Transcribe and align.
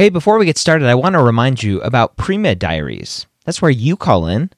Hey, 0.00 0.08
before 0.08 0.38
we 0.38 0.46
get 0.46 0.56
started, 0.56 0.88
I 0.88 0.94
want 0.94 1.12
to 1.12 1.22
remind 1.22 1.62
you 1.62 1.78
about 1.82 2.16
Pre 2.16 2.38
Med 2.38 2.58
Diaries. 2.58 3.26
That's 3.44 3.60
where 3.60 3.70
you 3.70 3.98
call 3.98 4.28
in, 4.28 4.48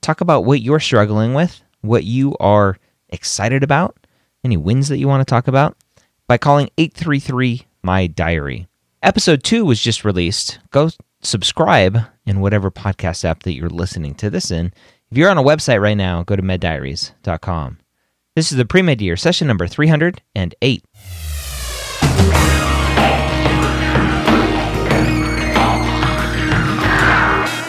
talk 0.00 0.20
about 0.20 0.44
what 0.44 0.60
you're 0.60 0.78
struggling 0.78 1.34
with, 1.34 1.60
what 1.80 2.04
you 2.04 2.36
are 2.38 2.78
excited 3.08 3.64
about, 3.64 3.96
any 4.44 4.56
wins 4.56 4.86
that 4.90 4.98
you 4.98 5.08
want 5.08 5.20
to 5.20 5.28
talk 5.28 5.48
about, 5.48 5.76
by 6.28 6.38
calling 6.38 6.70
833 6.78 7.66
My 7.82 8.06
Diary. 8.06 8.68
Episode 9.02 9.42
2 9.42 9.64
was 9.64 9.82
just 9.82 10.04
released. 10.04 10.60
Go 10.70 10.90
subscribe 11.20 11.98
in 12.24 12.38
whatever 12.38 12.70
podcast 12.70 13.24
app 13.24 13.42
that 13.42 13.54
you're 13.54 13.68
listening 13.68 14.14
to 14.14 14.30
this 14.30 14.52
in. 14.52 14.66
If 15.10 15.18
you're 15.18 15.30
on 15.30 15.36
a 15.36 15.42
website 15.42 15.80
right 15.80 15.96
now, 15.96 16.22
go 16.22 16.36
to 16.36 16.42
meddiaries.com. 16.42 17.80
This 18.36 18.52
is 18.52 18.56
the 18.56 18.64
pre 18.64 18.82
med 18.82 19.00
year, 19.00 19.16
session 19.16 19.48
number 19.48 19.66
308. 19.66 20.84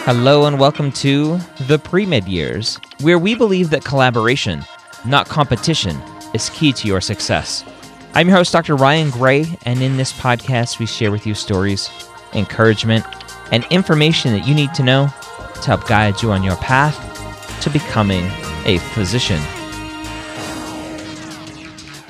Hello, 0.06 0.44
and 0.44 0.60
welcome 0.60 0.92
to 0.92 1.38
the 1.60 1.78
pre 1.78 2.04
med 2.04 2.28
years, 2.28 2.78
where 3.00 3.18
we 3.18 3.34
believe 3.34 3.70
that 3.70 3.86
collaboration, 3.86 4.62
not 5.06 5.30
competition, 5.30 5.98
is 6.34 6.50
key 6.50 6.74
to 6.74 6.86
your 6.86 7.00
success. 7.00 7.64
I'm 8.12 8.28
your 8.28 8.36
host, 8.36 8.52
Dr. 8.52 8.76
Ryan 8.76 9.08
Gray, 9.08 9.46
and 9.64 9.80
in 9.80 9.96
this 9.96 10.12
podcast, 10.12 10.78
we 10.78 10.84
share 10.84 11.10
with 11.10 11.26
you 11.26 11.32
stories, 11.32 11.88
encouragement, 12.34 13.06
and 13.50 13.64
information 13.70 14.34
that 14.34 14.46
you 14.46 14.54
need 14.54 14.74
to 14.74 14.82
know 14.82 15.08
to 15.54 15.66
help 15.66 15.88
guide 15.88 16.20
you 16.20 16.32
on 16.32 16.42
your 16.42 16.56
path 16.56 17.62
to 17.62 17.70
becoming 17.70 18.24
a 18.66 18.76
physician. 18.92 19.40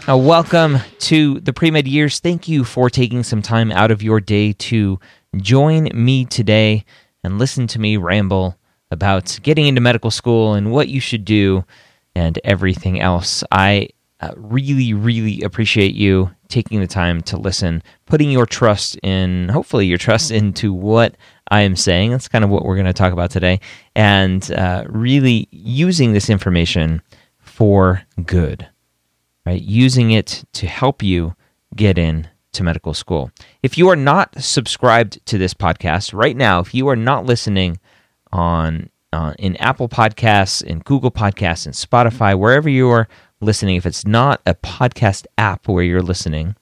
Now, 0.08 0.16
welcome 0.16 0.78
to 0.98 1.38
the 1.38 1.52
pre 1.52 1.70
med 1.70 1.86
years. 1.86 2.18
Thank 2.18 2.48
you 2.48 2.64
for 2.64 2.90
taking 2.90 3.22
some 3.22 3.40
time 3.40 3.70
out 3.70 3.92
of 3.92 4.02
your 4.02 4.18
day 4.18 4.52
to 4.52 4.98
join 5.36 5.90
me 5.95 6.24
today 6.24 6.84
and 7.24 7.38
listen 7.38 7.66
to 7.69 7.80
me 7.80 7.96
ramble 7.96 8.56
about 8.91 9.38
getting 9.43 9.66
into 9.66 9.80
medical 9.80 10.10
school 10.10 10.54
and 10.54 10.71
what 10.71 10.88
you 10.88 11.01
should 11.01 11.24
do 11.24 11.65
and 12.15 12.38
everything 12.45 13.01
else. 13.01 13.43
I 13.51 13.88
uh, 14.21 14.32
really, 14.37 14.95
really 14.95 15.43
appreciate 15.43 15.95
you 15.95 16.30
taking 16.48 16.80
the 16.80 16.87
time 16.87 17.21
to 17.23 17.37
listen, 17.37 17.82
putting 18.07 18.30
your 18.30 18.46
trust 18.46 18.96
in, 19.02 19.48
hopefully, 19.48 19.87
your 19.87 19.98
trust 19.98 20.30
into 20.30 20.73
what 20.73 21.16
I 21.48 21.63
am 21.63 21.76
saying. 21.76 22.13
That's 22.13 22.29
kind 22.29 22.45
of 22.45 22.51
what 22.51 22.65
we're 22.65 22.76
going 22.76 22.87
to 22.87 22.93
talk 22.93 23.13
about 23.13 23.30
today, 23.30 23.60
and 23.96 24.51
uh, 24.52 24.85
really 24.88 25.48
using 25.51 26.13
this 26.13 26.30
information 26.30 27.02
for 27.38 28.02
good, 28.24 28.68
right? 29.45 29.60
Using 29.60 30.13
it 30.13 30.45
to 30.52 30.66
help 30.66 31.02
you 31.02 31.35
get 31.74 31.98
in 31.98 32.29
to 32.55 32.65
medical 32.65 32.95
school. 32.95 33.30
If 33.63 33.77
you 33.79 33.88
are 33.88 33.97
not 33.97 34.35
subscribed 34.43 35.24
to 35.27 35.38
this 35.38 35.55
podcast 35.55 36.15
right 36.15 36.37
now, 36.37 36.60
if 36.60 36.74
you 36.74 36.88
are 36.88 36.97
not 36.97 37.27
listening 37.27 37.79
on 38.33 38.91
uh, 39.13 39.33
in 39.38 39.57
Apple 39.57 39.88
Podcasts, 39.88 40.63
in 40.63 40.80
Google 40.80 41.10
Podcasts, 41.10 41.66
in 41.66 41.73
Spotify, 41.73 42.37
wherever 42.37 42.69
you 42.69 42.88
are 42.91 43.07
listening, 43.41 43.77
if 43.77 43.87
it's 43.87 44.07
not 44.07 44.41
a 44.47 44.55
podcast 44.55 45.27
app 45.38 45.69
where 45.69 45.85
you're 45.85 46.02
listening, 46.02 46.57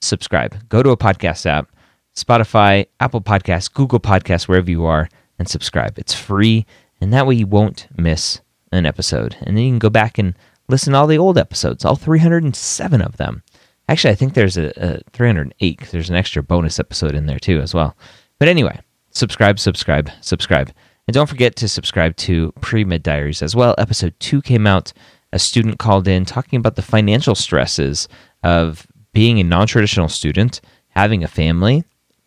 subscribe. 0.00 0.68
Go 0.68 0.82
to 0.82 0.90
a 0.90 0.96
podcast 0.96 1.46
app, 1.46 1.70
Spotify, 2.16 2.86
Apple 2.98 3.20
Podcasts, 3.20 3.72
Google 3.72 4.00
Podcasts, 4.00 4.48
wherever 4.48 4.70
you 4.70 4.84
are, 4.84 5.08
and 5.38 5.48
subscribe. 5.48 5.98
It's 5.98 6.14
free, 6.14 6.66
and 7.00 7.12
that 7.12 7.26
way 7.26 7.36
you 7.36 7.46
won't 7.46 7.86
miss 7.96 8.40
an 8.72 8.84
episode. 8.84 9.36
And 9.42 9.56
then 9.56 9.64
you 9.64 9.70
can 9.70 9.78
go 9.78 9.90
back 9.90 10.18
and 10.18 10.34
listen 10.68 10.92
to 10.92 10.98
all 10.98 11.06
the 11.06 11.18
old 11.18 11.38
episodes, 11.38 11.84
all 11.84 11.96
307 11.96 13.00
of 13.00 13.16
them. 13.16 13.42
Actually, 13.90 14.12
I 14.12 14.14
think 14.14 14.34
there's 14.34 14.56
a, 14.56 14.72
a 14.76 15.00
308 15.12 15.88
there's 15.90 16.08
an 16.08 16.14
extra 16.14 16.44
bonus 16.44 16.78
episode 16.78 17.16
in 17.16 17.26
there 17.26 17.40
too 17.40 17.60
as 17.60 17.74
well. 17.74 17.96
But 18.38 18.46
anyway, 18.46 18.78
subscribe, 19.10 19.58
subscribe, 19.58 20.08
subscribe. 20.20 20.70
And 21.08 21.14
don't 21.14 21.28
forget 21.28 21.56
to 21.56 21.68
subscribe 21.68 22.14
to 22.18 22.52
Pre 22.60 22.84
Med 22.84 23.02
Diaries 23.02 23.42
as 23.42 23.56
well. 23.56 23.74
Episode 23.78 24.14
two 24.20 24.42
came 24.42 24.64
out. 24.64 24.92
A 25.32 25.40
student 25.40 25.80
called 25.80 26.06
in 26.06 26.24
talking 26.24 26.56
about 26.56 26.76
the 26.76 26.82
financial 26.82 27.34
stresses 27.34 28.06
of 28.44 28.86
being 29.12 29.40
a 29.40 29.44
non 29.44 29.66
traditional 29.66 30.08
student, 30.08 30.60
having 30.90 31.24
a 31.24 31.28
family, 31.28 31.82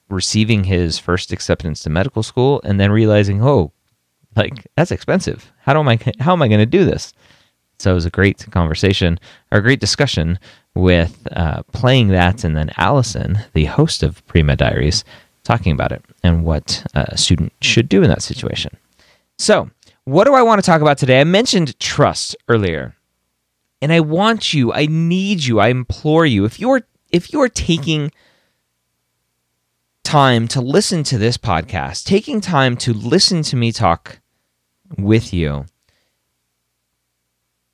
receiving 0.09 0.65
his 0.65 0.99
first 0.99 1.31
acceptance 1.31 1.81
to 1.83 1.89
medical 1.89 2.23
school, 2.23 2.59
and 2.65 2.77
then 2.77 2.91
realizing, 2.91 3.41
oh, 3.41 3.71
like 4.35 4.67
that's 4.75 4.91
expensive. 4.91 5.49
How 5.61 5.79
am 5.79 5.87
I 5.87 5.97
how 6.19 6.33
am 6.33 6.41
I 6.41 6.49
going 6.49 6.59
to 6.59 6.65
do 6.65 6.83
this? 6.83 7.13
So 7.83 7.91
it 7.91 7.95
was 7.95 8.05
a 8.05 8.09
great 8.09 8.49
conversation 8.49 9.19
or 9.51 9.57
a 9.57 9.61
great 9.61 9.81
discussion 9.81 10.39
with 10.73 11.27
uh, 11.35 11.63
playing 11.73 12.07
that, 12.07 12.45
and 12.45 12.55
then 12.55 12.71
Allison, 12.77 13.39
the 13.51 13.65
host 13.65 14.03
of 14.03 14.25
Pre 14.25 14.41
Med 14.41 14.59
Diaries, 14.59 15.03
talking 15.43 15.73
about 15.73 15.91
it 15.91 16.01
and 16.23 16.45
what 16.45 16.85
a 16.95 17.17
student 17.17 17.51
should 17.61 17.89
do 17.89 18.01
in 18.01 18.07
that 18.07 18.21
situation. 18.21 18.77
So, 19.37 19.69
what 20.05 20.23
do 20.23 20.33
I 20.33 20.43
want 20.43 20.63
to 20.63 20.65
talk 20.65 20.81
about 20.81 20.97
today? 20.97 21.19
I 21.19 21.25
mentioned 21.25 21.77
trust 21.77 22.37
earlier, 22.47 22.95
and 23.81 23.91
I 23.91 23.99
want 23.99 24.53
you, 24.53 24.71
I 24.71 24.85
need 24.85 25.43
you, 25.43 25.59
I 25.59 25.67
implore 25.67 26.25
you, 26.25 26.45
if 26.45 26.61
you're 26.61 26.83
if 27.11 27.33
you 27.33 27.41
are 27.41 27.49
taking 27.49 28.13
time 30.05 30.47
to 30.47 30.61
listen 30.61 31.03
to 31.03 31.17
this 31.17 31.37
podcast, 31.37 32.05
taking 32.05 32.39
time 32.39 32.77
to 32.77 32.93
listen 32.93 33.41
to 33.43 33.57
me 33.57 33.73
talk 33.73 34.21
with 34.97 35.33
you, 35.33 35.65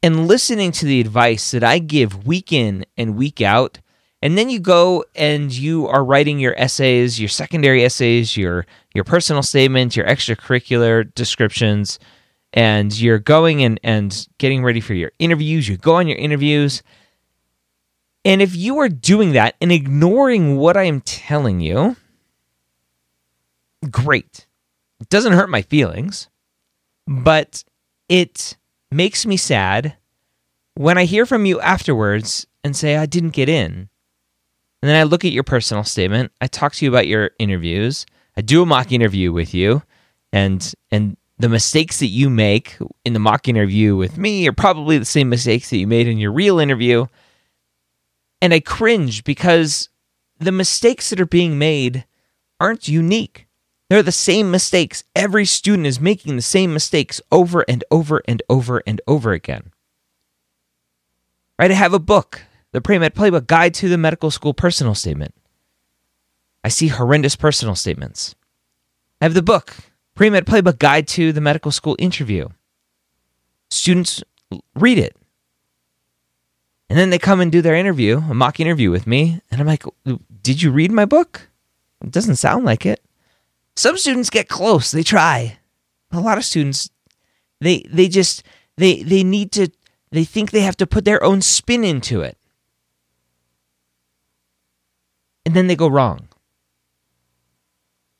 and 0.01 0.27
listening 0.27 0.71
to 0.73 0.85
the 0.85 1.01
advice 1.01 1.51
that 1.51 1.63
I 1.63 1.79
give 1.79 2.25
week 2.25 2.51
in 2.51 2.85
and 2.97 3.17
week 3.17 3.41
out, 3.41 3.79
and 4.21 4.37
then 4.37 4.49
you 4.49 4.59
go 4.59 5.05
and 5.15 5.51
you 5.51 5.87
are 5.87 6.03
writing 6.03 6.39
your 6.39 6.57
essays, 6.57 7.19
your 7.19 7.29
secondary 7.29 7.83
essays, 7.83 8.35
your 8.35 8.65
your 8.93 9.03
personal 9.03 9.43
statements, 9.43 9.95
your 9.95 10.05
extracurricular 10.05 11.13
descriptions, 11.15 11.99
and 12.53 12.97
you're 12.99 13.19
going 13.19 13.63
and, 13.63 13.79
and 13.83 14.27
getting 14.37 14.63
ready 14.63 14.81
for 14.81 14.93
your 14.93 15.11
interviews. 15.19 15.67
You 15.67 15.77
go 15.77 15.95
on 15.95 16.07
your 16.07 16.17
interviews. 16.17 16.83
And 18.25 18.41
if 18.41 18.55
you 18.55 18.79
are 18.79 18.89
doing 18.89 19.31
that 19.33 19.55
and 19.61 19.71
ignoring 19.71 20.57
what 20.57 20.75
I 20.75 20.83
am 20.83 21.01
telling 21.01 21.61
you, 21.61 21.95
great. 23.89 24.45
It 24.99 25.07
doesn't 25.09 25.33
hurt 25.33 25.49
my 25.49 25.61
feelings, 25.61 26.29
but 27.07 27.63
it 28.09 28.57
makes 28.91 29.25
me 29.25 29.37
sad 29.37 29.95
when 30.75 30.97
I 30.97 31.05
hear 31.05 31.25
from 31.25 31.45
you 31.45 31.59
afterwards 31.59 32.47
and 32.63 32.75
say, 32.75 32.95
I 32.95 33.05
didn't 33.05 33.31
get 33.31 33.49
in. 33.49 33.89
And 34.81 34.89
then 34.89 34.95
I 34.95 35.03
look 35.03 35.25
at 35.25 35.31
your 35.31 35.43
personal 35.43 35.83
statement, 35.83 36.31
I 36.39 36.47
talk 36.47 36.73
to 36.73 36.85
you 36.85 36.91
about 36.91 37.07
your 37.07 37.31
interviews, 37.37 38.05
I 38.37 38.41
do 38.41 38.61
a 38.61 38.65
mock 38.65 38.93
interview 38.93 39.33
with 39.33 39.53
you, 39.53 39.83
and 40.31 40.73
and 40.89 41.17
the 41.37 41.49
mistakes 41.49 41.99
that 41.99 42.07
you 42.07 42.29
make 42.29 42.77
in 43.03 43.13
the 43.13 43.19
mock 43.19 43.47
interview 43.47 43.95
with 43.95 44.17
me 44.17 44.47
are 44.47 44.53
probably 44.53 44.97
the 44.97 45.05
same 45.05 45.29
mistakes 45.29 45.69
that 45.69 45.77
you 45.77 45.87
made 45.87 46.07
in 46.07 46.17
your 46.17 46.31
real 46.31 46.59
interview. 46.59 47.07
And 48.41 48.53
I 48.53 48.61
cringe 48.61 49.23
because 49.25 49.89
the 50.37 50.51
mistakes 50.51 51.09
that 51.09 51.19
are 51.19 51.25
being 51.25 51.57
made 51.57 52.05
aren't 52.59 52.87
unique. 52.87 53.47
They're 53.89 54.03
the 54.03 54.11
same 54.11 54.51
mistakes. 54.51 55.03
Every 55.15 55.45
student 55.45 55.87
is 55.87 55.99
making 55.99 56.35
the 56.35 56.43
same 56.43 56.73
mistakes 56.73 57.19
over 57.31 57.65
and 57.67 57.83
over 57.89 58.21
and 58.25 58.41
over 58.47 58.83
and 58.85 59.01
over 59.07 59.33
again. 59.33 59.71
Right? 61.57 61.71
I 61.71 61.73
have 61.73 61.93
a 61.93 61.99
book, 61.99 62.43
the 62.71 62.81
Pre-Med 62.81 63.15
Playbook 63.15 63.47
Guide 63.47 63.73
to 63.75 63.89
the 63.89 63.97
Medical 63.97 64.29
School 64.31 64.53
Personal 64.53 64.93
Statement. 64.93 65.33
I 66.63 66.69
see 66.69 66.87
horrendous 66.89 67.35
personal 67.35 67.75
statements. 67.75 68.35
I 69.21 69.25
have 69.25 69.33
the 69.33 69.41
book, 69.41 69.75
Pre-Med 70.13 70.45
Playbook 70.45 70.77
Guide 70.77 71.07
to 71.09 71.33
the 71.33 71.41
Medical 71.41 71.71
School 71.71 71.95
Interview. 71.97 72.47
Students 73.71 74.23
read 74.75 74.99
it. 74.99 75.15
And 76.89 76.97
then 76.97 77.09
they 77.09 77.19
come 77.19 77.39
and 77.39 77.51
do 77.51 77.61
their 77.61 77.75
interview, 77.75 78.17
a 78.29 78.33
mock 78.33 78.59
interview 78.59 78.91
with 78.91 79.05
me, 79.05 79.41
and 79.51 79.61
I'm 79.61 79.67
like, 79.67 79.83
"Did 80.41 80.61
you 80.61 80.71
read 80.71 80.91
my 80.91 81.05
book?" 81.05 81.49
It 82.03 82.11
doesn't 82.11 82.37
sound 82.37 82.65
like 82.65 82.85
it. 82.85 83.03
Some 83.79 83.97
students 83.97 84.29
get 84.29 84.49
close, 84.49 84.91
they 84.91 85.03
try. 85.03 85.57
A 86.11 86.19
lot 86.19 86.37
of 86.37 86.43
students 86.43 86.89
they 87.61 87.85
they 87.89 88.09
just 88.09 88.43
they 88.75 89.03
they 89.03 89.23
need 89.23 89.53
to 89.53 89.69
they 90.11 90.25
think 90.25 90.51
they 90.51 90.63
have 90.63 90.75
to 90.75 90.85
put 90.85 91.05
their 91.05 91.23
own 91.23 91.41
spin 91.41 91.85
into 91.85 92.19
it. 92.19 92.37
And 95.45 95.55
then 95.55 95.67
they 95.67 95.77
go 95.77 95.87
wrong. 95.87 96.27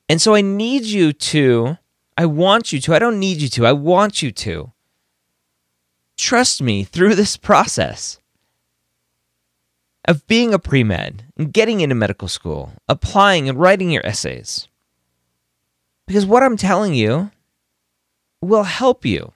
And 0.08 0.18
so 0.18 0.34
I 0.34 0.40
need 0.40 0.84
you 0.84 1.12
to 1.12 1.76
I 2.16 2.24
want 2.24 2.72
you 2.72 2.80
to. 2.80 2.94
I 2.94 2.98
don't 2.98 3.18
need 3.18 3.42
you 3.42 3.50
to. 3.50 3.66
I 3.66 3.72
want 3.72 4.22
you 4.22 4.32
to. 4.32 4.72
Trust 6.16 6.62
me 6.62 6.84
through 6.84 7.16
this 7.16 7.36
process 7.36 8.18
of 10.08 10.26
being 10.26 10.54
a 10.54 10.58
pre 10.58 10.84
med 10.84 11.24
and 11.36 11.52
getting 11.52 11.82
into 11.82 11.94
medical 11.94 12.28
school, 12.28 12.72
applying 12.88 13.46
and 13.46 13.60
writing 13.60 13.90
your 13.90 14.06
essays. 14.06 14.69
Because 16.10 16.26
what 16.26 16.42
I'm 16.42 16.56
telling 16.56 16.92
you 16.92 17.30
will 18.42 18.64
help 18.64 19.06
you. 19.06 19.32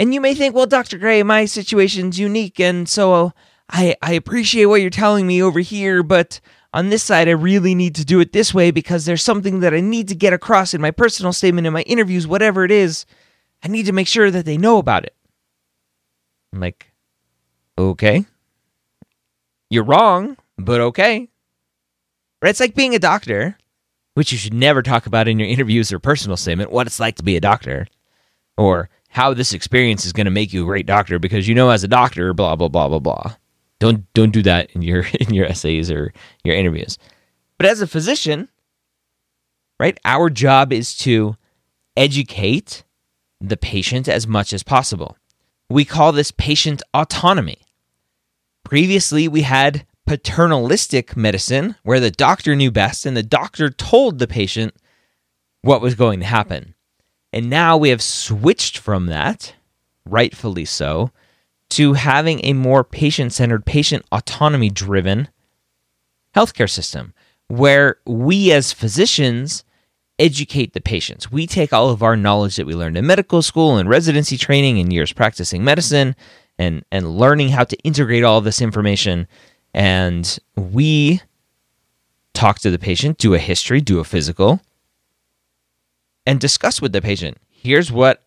And 0.00 0.12
you 0.12 0.20
may 0.20 0.34
think, 0.34 0.52
well, 0.52 0.66
Dr. 0.66 0.98
Gray, 0.98 1.22
my 1.22 1.44
situation's 1.44 2.18
unique, 2.18 2.58
and 2.58 2.88
so 2.88 3.32
I, 3.70 3.94
I 4.02 4.14
appreciate 4.14 4.64
what 4.64 4.80
you're 4.80 4.90
telling 4.90 5.28
me 5.28 5.40
over 5.40 5.60
here, 5.60 6.02
but 6.02 6.40
on 6.72 6.88
this 6.88 7.04
side, 7.04 7.28
I 7.28 7.38
really 7.38 7.76
need 7.76 7.94
to 7.94 8.04
do 8.04 8.18
it 8.18 8.32
this 8.32 8.52
way 8.52 8.72
because 8.72 9.04
there's 9.04 9.22
something 9.22 9.60
that 9.60 9.74
I 9.74 9.80
need 9.80 10.08
to 10.08 10.16
get 10.16 10.32
across 10.32 10.74
in 10.74 10.80
my 10.80 10.90
personal 10.90 11.32
statement, 11.32 11.68
in 11.68 11.72
my 11.72 11.82
interviews, 11.82 12.26
whatever 12.26 12.64
it 12.64 12.72
is. 12.72 13.06
I 13.62 13.68
need 13.68 13.86
to 13.86 13.92
make 13.92 14.08
sure 14.08 14.28
that 14.28 14.44
they 14.44 14.56
know 14.56 14.78
about 14.78 15.04
it. 15.04 15.14
I'm 16.52 16.58
like, 16.58 16.92
okay. 17.78 18.26
You're 19.70 19.84
wrong, 19.84 20.36
but 20.58 20.80
okay. 20.80 21.28
Right? 22.42 22.50
It's 22.50 22.58
like 22.58 22.74
being 22.74 22.96
a 22.96 22.98
doctor, 22.98 23.56
which 24.14 24.32
you 24.32 24.38
should 24.38 24.54
never 24.54 24.82
talk 24.82 25.06
about 25.06 25.28
in 25.28 25.38
your 25.38 25.48
interviews 25.48 25.92
or 25.92 25.98
personal 25.98 26.36
statement, 26.36 26.70
what 26.70 26.86
it's 26.86 27.00
like 27.00 27.16
to 27.16 27.22
be 27.22 27.36
a 27.36 27.40
doctor, 27.40 27.86
or 28.56 28.88
how 29.08 29.34
this 29.34 29.52
experience 29.52 30.04
is 30.04 30.12
going 30.12 30.24
to 30.24 30.30
make 30.30 30.52
you 30.52 30.62
a 30.62 30.66
great 30.66 30.86
doctor 30.86 31.18
because 31.18 31.48
you 31.48 31.54
know 31.54 31.70
as 31.70 31.84
a 31.84 31.88
doctor, 31.88 32.32
blah 32.32 32.56
blah 32.56 32.68
blah 32.68 32.88
blah 32.88 32.98
blah. 32.98 33.34
Don't 33.78 34.12
don't 34.14 34.32
do 34.32 34.42
that 34.42 34.70
in 34.72 34.82
your 34.82 35.04
in 35.20 35.34
your 35.34 35.46
essays 35.46 35.90
or 35.90 36.12
your 36.44 36.56
interviews. 36.56 36.98
But 37.58 37.66
as 37.66 37.80
a 37.80 37.86
physician, 37.86 38.48
right? 39.78 39.98
Our 40.04 40.30
job 40.30 40.72
is 40.72 40.96
to 40.98 41.36
educate 41.96 42.84
the 43.40 43.56
patient 43.56 44.08
as 44.08 44.26
much 44.26 44.52
as 44.52 44.62
possible. 44.62 45.16
We 45.68 45.84
call 45.84 46.12
this 46.12 46.30
patient 46.30 46.82
autonomy. 46.94 47.62
Previously, 48.64 49.26
we 49.26 49.42
had 49.42 49.86
paternalistic 50.06 51.16
medicine 51.16 51.76
where 51.82 52.00
the 52.00 52.10
doctor 52.10 52.56
knew 52.56 52.70
best 52.70 53.06
and 53.06 53.16
the 53.16 53.22
doctor 53.22 53.70
told 53.70 54.18
the 54.18 54.26
patient 54.26 54.74
what 55.62 55.80
was 55.80 55.94
going 55.94 56.20
to 56.20 56.26
happen. 56.26 56.74
And 57.32 57.48
now 57.48 57.76
we 57.76 57.88
have 57.90 58.02
switched 58.02 58.76
from 58.76 59.06
that, 59.06 59.54
rightfully 60.04 60.64
so, 60.64 61.10
to 61.70 61.94
having 61.94 62.44
a 62.44 62.52
more 62.52 62.84
patient 62.84 63.32
centered, 63.32 63.64
patient 63.64 64.04
autonomy 64.12 64.68
driven 64.68 65.28
healthcare 66.34 66.68
system 66.68 67.14
where 67.48 67.98
we 68.06 68.52
as 68.52 68.72
physicians 68.72 69.64
educate 70.18 70.72
the 70.72 70.80
patients. 70.80 71.32
We 71.32 71.46
take 71.46 71.72
all 71.72 71.90
of 71.90 72.02
our 72.02 72.16
knowledge 72.16 72.56
that 72.56 72.66
we 72.66 72.74
learned 72.74 72.96
in 72.96 73.06
medical 73.06 73.42
school 73.42 73.76
and 73.76 73.88
residency 73.88 74.36
training 74.36 74.78
and 74.78 74.92
years 74.92 75.12
practicing 75.12 75.64
medicine 75.64 76.14
and, 76.58 76.84
and 76.92 77.18
learning 77.18 77.50
how 77.50 77.64
to 77.64 77.76
integrate 77.78 78.24
all 78.24 78.40
this 78.40 78.60
information. 78.60 79.26
And 79.74 80.38
we 80.56 81.22
talk 82.34 82.58
to 82.60 82.70
the 82.70 82.78
patient, 82.78 83.18
do 83.18 83.34
a 83.34 83.38
history, 83.38 83.80
do 83.80 84.00
a 84.00 84.04
physical, 84.04 84.60
and 86.26 86.40
discuss 86.40 86.80
with 86.80 86.92
the 86.92 87.02
patient 87.02 87.38
here's 87.62 87.92
what 87.92 88.22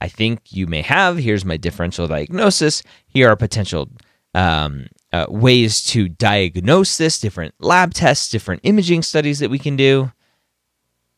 I 0.00 0.08
think 0.08 0.52
you 0.52 0.66
may 0.66 0.82
have. 0.82 1.16
Here's 1.16 1.44
my 1.44 1.56
differential 1.56 2.06
diagnosis. 2.06 2.82
Here 3.06 3.28
are 3.28 3.36
potential 3.36 3.88
um, 4.34 4.86
uh, 5.12 5.26
ways 5.28 5.82
to 5.84 6.08
diagnose 6.08 6.98
this, 6.98 7.18
different 7.18 7.54
lab 7.60 7.94
tests, 7.94 8.28
different 8.28 8.60
imaging 8.64 9.02
studies 9.02 9.38
that 9.38 9.50
we 9.50 9.58
can 9.58 9.76
do. 9.76 10.12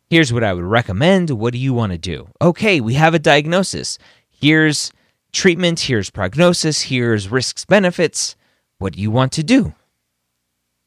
Here's 0.09 0.33
what 0.33 0.45
I 0.45 0.55
would 0.55 0.65
recommend. 0.65 1.31
What 1.31 1.53
do 1.53 1.59
you 1.59 1.75
want 1.75 1.93
to 1.93 1.99
do? 1.99 2.29
Okay, 2.41 2.81
we 2.81 2.95
have 2.95 3.15
a 3.15 3.19
diagnosis. 3.19 3.99
Here's 4.29 4.93
treatment. 5.33 5.81
Here's 5.81 6.11
prognosis. 6.11 6.83
Here's 6.83 7.29
risks, 7.29 7.65
benefits. 7.65 8.37
What 8.79 8.95
do 8.95 9.01
you 9.01 9.11
want 9.11 9.33
to 9.33 9.43
do? 9.43 9.75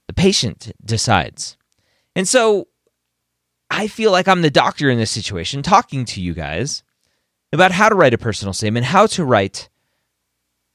The 0.08 0.14
patient 0.14 0.72
decides. 0.84 1.58
And 2.16 2.28
so 2.28 2.68
I 3.70 3.88
feel 3.88 4.12
like 4.12 4.28
I'm 4.28 4.42
the 4.42 4.50
doctor 4.50 4.90
in 4.90 4.98
this 4.98 5.12
situation 5.12 5.62
talking 5.62 6.06
to 6.06 6.22
you 6.22 6.34
guys 6.34 6.84
about 7.54 7.72
how 7.72 7.90
to 7.90 7.96
write 7.96 8.14
a 8.14 8.18
personal 8.18 8.54
statement, 8.54 8.88
how 8.88 9.08
to 9.08 9.24
write 9.24 9.70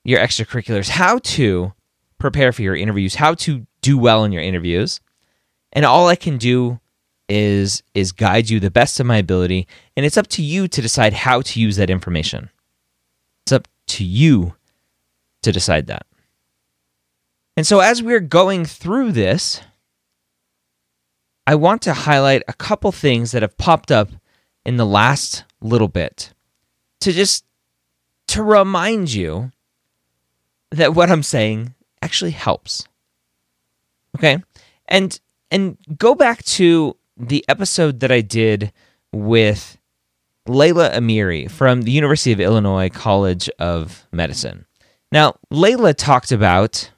your 0.04 0.20
extracurriculars, 0.20 0.88
how 0.88 1.18
to 1.18 1.72
prepare 2.18 2.52
for 2.52 2.62
your 2.62 2.76
interviews, 2.76 3.16
how 3.16 3.34
to 3.34 3.66
do 3.80 3.98
well 3.98 4.24
in 4.24 4.32
your 4.32 4.42
interviews. 4.42 5.00
And 5.72 5.84
all 5.84 6.08
I 6.08 6.16
can 6.16 6.38
do 6.38 6.80
is 7.28 7.82
is 7.94 8.12
guide 8.12 8.50
you 8.50 8.60
the 8.60 8.70
best 8.70 9.00
of 9.00 9.06
my 9.06 9.16
ability, 9.16 9.66
and 9.96 10.04
it's 10.04 10.18
up 10.18 10.26
to 10.28 10.42
you 10.42 10.68
to 10.68 10.82
decide 10.82 11.12
how 11.12 11.40
to 11.40 11.60
use 11.60 11.76
that 11.76 11.90
information. 11.90 12.50
It's 13.44 13.52
up 13.52 13.66
to 13.88 14.04
you 14.04 14.54
to 15.42 15.52
decide 15.52 15.86
that. 15.86 16.06
And 17.56 17.66
so 17.66 17.80
as 17.80 18.02
we're 18.02 18.20
going 18.20 18.64
through 18.64 19.12
this, 19.12 19.60
I 21.46 21.54
want 21.54 21.82
to 21.82 21.92
highlight 21.92 22.42
a 22.48 22.52
couple 22.52 22.90
things 22.90 23.32
that 23.32 23.42
have 23.42 23.56
popped 23.58 23.92
up 23.92 24.10
in 24.64 24.76
the 24.76 24.86
last 24.86 25.44
little 25.60 25.88
bit 25.88 26.32
to 27.00 27.12
just 27.12 27.44
to 28.28 28.42
remind 28.42 29.12
you 29.12 29.52
that 30.70 30.94
what 30.94 31.10
I'm 31.10 31.22
saying 31.22 31.74
actually 32.02 32.32
helps. 32.32 32.86
Okay? 34.16 34.42
And 34.86 35.18
and 35.50 35.76
go 35.96 36.14
back 36.14 36.42
to 36.44 36.96
the 37.16 37.44
episode 37.48 38.00
that 38.00 38.10
I 38.10 38.22
did 38.22 38.72
with 39.12 39.78
Layla 40.48 40.92
Amiri 40.94 41.50
from 41.50 41.82
the 41.82 41.92
University 41.92 42.32
of 42.32 42.40
Illinois 42.40 42.88
College 42.88 43.48
of 43.58 44.06
Medicine. 44.12 44.66
Now, 45.12 45.36
Layla 45.52 45.94
talked 45.94 46.32
about 46.32 46.90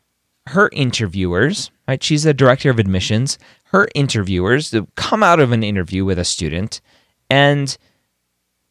her 0.48 0.70
interviewers, 0.72 1.70
right? 1.88 2.02
She's 2.02 2.22
the 2.22 2.34
director 2.34 2.70
of 2.70 2.78
admissions. 2.78 3.38
Her 3.64 3.88
interviewers 3.94 4.74
come 4.94 5.22
out 5.22 5.40
of 5.40 5.52
an 5.52 5.62
interview 5.62 6.04
with 6.04 6.18
a 6.18 6.24
student 6.24 6.80
and 7.28 7.76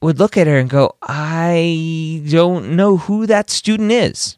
would 0.01 0.19
look 0.19 0.37
at 0.37 0.47
her 0.47 0.57
and 0.57 0.69
go, 0.69 0.95
I 1.01 2.23
don't 2.29 2.75
know 2.75 2.97
who 2.97 3.25
that 3.27 3.49
student 3.49 3.91
is. 3.91 4.37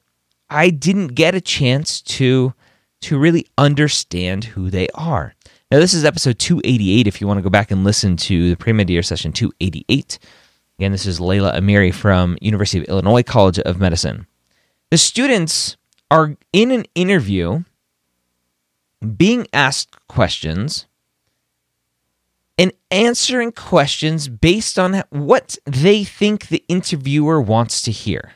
I 0.50 0.69
didn't 0.69 1.10
get 1.10 1.36
a 1.36 1.42
chance 1.42 2.01
to 2.04 2.54
to 3.00 3.19
really 3.19 3.45
understand 3.57 4.44
who 4.44 4.72
they 4.72 4.88
are. 4.95 5.36
Now 5.69 5.80
this 5.80 5.94
is 5.94 6.04
episode 6.04 6.40
288 6.40 7.06
if 7.06 7.22
you 7.22 7.28
want 7.28 7.38
to 7.38 7.44
go 7.44 7.50
back 7.50 7.69
and 7.69 7.83
listen 7.83 8.18
to 8.18 8.50
the 8.50 8.56
pre-med 8.57 8.90
year 8.90 9.04
session 9.04 9.31
288. 9.31 10.18
Again, 10.80 10.92
this 10.92 11.06
is 11.06 11.19
Layla 11.19 11.56
Amiri 11.56 11.94
from 11.94 12.38
University 12.42 12.80
of 12.80 12.86
Illinois 12.86 13.24
College 13.24 13.60
of 13.60 13.80
Medicine. 13.80 14.25
The 14.90 14.98
students 14.98 15.75
are 16.09 16.38
in 16.54 16.71
an 16.71 16.86
interview 16.95 17.63
being 19.15 19.48
asked 19.54 19.95
questions 20.07 20.88
and 22.57 22.71
answering 22.89 23.51
questions 23.51 24.27
based 24.27 24.80
on 24.80 25.04
what 25.09 25.57
they 25.65 26.04
think 26.04 26.48
the 26.48 26.63
interviewer 26.68 27.39
wants 27.39 27.81
to 27.83 27.92
hear. 27.92 28.33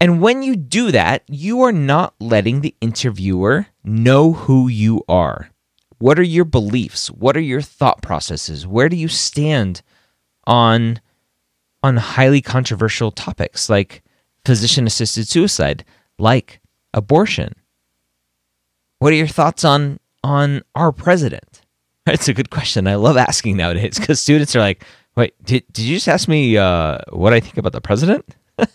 And 0.00 0.20
when 0.20 0.42
you 0.42 0.56
do 0.56 0.90
that, 0.90 1.22
you 1.28 1.62
are 1.62 1.72
not 1.72 2.14
letting 2.18 2.60
the 2.60 2.74
interviewer 2.80 3.66
know 3.84 4.32
who 4.32 4.66
you 4.66 5.04
are. 5.08 5.50
What 5.98 6.18
are 6.18 6.24
your 6.24 6.44
beliefs? 6.44 7.08
What 7.08 7.36
are 7.36 7.40
your 7.40 7.60
thought 7.60 8.02
processes? 8.02 8.66
Where 8.66 8.88
do 8.88 8.96
you 8.96 9.06
stand 9.06 9.82
on 10.44 11.00
on 11.84 11.96
highly 11.96 12.40
controversial 12.40 13.10
topics 13.10 13.68
like 13.68 14.02
physician 14.44 14.86
assisted 14.86 15.28
suicide, 15.28 15.84
like 16.18 16.60
abortion? 16.94 17.54
What 18.98 19.12
are 19.12 19.16
your 19.16 19.26
thoughts 19.26 19.64
on 19.64 19.98
on 20.22 20.62
our 20.74 20.92
president? 20.92 21.62
It's 22.06 22.26
a 22.26 22.34
good 22.34 22.50
question. 22.50 22.88
I 22.88 22.96
love 22.96 23.16
asking 23.16 23.56
nowadays 23.56 23.96
because 23.96 24.20
students 24.20 24.56
are 24.56 24.60
like, 24.60 24.84
"Wait, 25.14 25.34
did 25.44 25.64
did 25.72 25.84
you 25.84 25.96
just 25.96 26.08
ask 26.08 26.26
me 26.26 26.56
uh, 26.56 26.98
what 27.10 27.32
I 27.32 27.38
think 27.38 27.56
about 27.58 27.72
the 27.72 27.80
president?" 27.80 28.24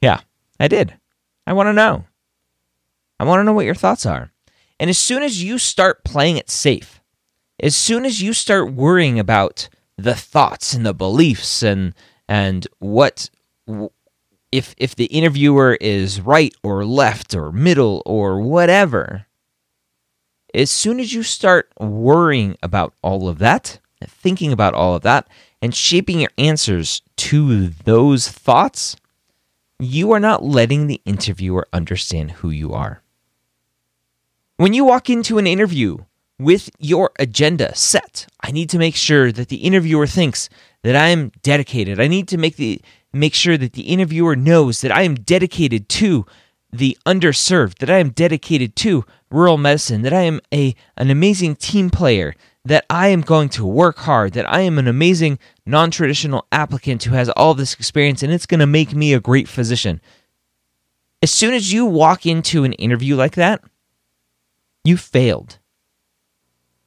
yeah, 0.00 0.20
I 0.58 0.66
did. 0.66 0.94
I 1.46 1.52
want 1.52 1.68
to 1.68 1.72
know. 1.72 2.04
I 3.20 3.24
want 3.24 3.38
to 3.40 3.44
know 3.44 3.52
what 3.52 3.64
your 3.64 3.74
thoughts 3.74 4.04
are. 4.04 4.32
And 4.78 4.90
as 4.90 4.98
soon 4.98 5.22
as 5.22 5.42
you 5.42 5.58
start 5.58 6.04
playing 6.04 6.36
it 6.36 6.50
safe, 6.50 7.00
as 7.60 7.76
soon 7.76 8.04
as 8.04 8.20
you 8.20 8.32
start 8.32 8.72
worrying 8.72 9.18
about 9.18 9.68
the 9.96 10.14
thoughts 10.14 10.74
and 10.74 10.84
the 10.84 10.92
beliefs 10.92 11.62
and 11.62 11.94
and 12.28 12.66
what 12.78 13.30
if 14.52 14.74
if 14.78 14.94
the 14.94 15.06
interviewer 15.06 15.76
is 15.80 16.20
right 16.20 16.54
or 16.62 16.84
left 16.84 17.34
or 17.34 17.52
middle 17.52 18.02
or 18.06 18.40
whatever, 18.40 19.26
as 20.54 20.70
soon 20.70 21.00
as 21.00 21.12
you 21.12 21.22
start 21.22 21.70
worrying 21.78 22.56
about 22.62 22.94
all 23.02 23.28
of 23.28 23.38
that, 23.38 23.78
thinking 24.04 24.52
about 24.52 24.74
all 24.74 24.94
of 24.94 25.02
that, 25.02 25.28
and 25.60 25.74
shaping 25.74 26.20
your 26.20 26.30
answers 26.38 27.02
to 27.16 27.68
those 27.68 28.28
thoughts, 28.28 28.96
you 29.78 30.12
are 30.12 30.20
not 30.20 30.44
letting 30.44 30.86
the 30.86 31.00
interviewer 31.04 31.66
understand 31.72 32.30
who 32.32 32.50
you 32.50 32.72
are. 32.72 33.02
When 34.56 34.72
you 34.72 34.84
walk 34.84 35.10
into 35.10 35.38
an 35.38 35.46
interview 35.46 35.98
with 36.38 36.70
your 36.78 37.10
agenda 37.18 37.74
set, 37.74 38.26
I 38.40 38.52
need 38.52 38.70
to 38.70 38.78
make 38.78 38.96
sure 38.96 39.32
that 39.32 39.48
the 39.48 39.56
interviewer 39.56 40.06
thinks 40.06 40.48
that 40.82 40.96
I 40.96 41.08
am 41.08 41.32
dedicated. 41.42 42.00
I 42.00 42.06
need 42.06 42.28
to 42.28 42.38
make 42.38 42.56
the 42.56 42.80
make 43.12 43.34
sure 43.34 43.56
that 43.56 43.72
the 43.72 43.82
interviewer 43.82 44.36
knows 44.36 44.80
that 44.80 44.92
I 44.92 45.02
am 45.02 45.14
dedicated 45.14 45.88
to 45.90 46.26
the 46.72 46.98
underserved, 47.06 47.78
that 47.78 47.90
I 47.90 47.98
am 47.98 48.10
dedicated 48.10 48.76
to 48.76 49.04
rural 49.30 49.56
medicine, 49.56 50.02
that 50.02 50.12
I 50.12 50.22
am 50.22 50.40
a 50.52 50.74
an 50.96 51.10
amazing 51.10 51.56
team 51.56 51.90
player, 51.90 52.34
that 52.64 52.84
I 52.90 53.08
am 53.08 53.22
going 53.22 53.48
to 53.50 53.64
work 53.64 53.98
hard, 53.98 54.32
that 54.34 54.50
I 54.52 54.60
am 54.60 54.78
an 54.78 54.88
amazing 54.88 55.38
non-traditional 55.64 56.46
applicant 56.52 57.04
who 57.04 57.14
has 57.14 57.30
all 57.30 57.54
this 57.54 57.74
experience 57.74 58.22
and 58.22 58.32
it's 58.32 58.46
going 58.46 58.60
to 58.60 58.66
make 58.66 58.94
me 58.94 59.14
a 59.14 59.20
great 59.20 59.48
physician. 59.48 60.00
As 61.22 61.30
soon 61.30 61.54
as 61.54 61.72
you 61.72 61.86
walk 61.86 62.26
into 62.26 62.64
an 62.64 62.72
interview 62.74 63.16
like 63.16 63.36
that, 63.36 63.62
You 64.86 64.96
failed. 64.96 65.58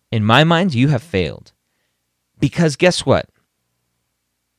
In 0.10 0.24
my 0.24 0.46
mind, 0.46 0.74
you 0.74 0.88
have 0.88 1.04
failed. 1.04 1.52
Because 2.40 2.78
guess 2.78 3.06
what? 3.06 3.30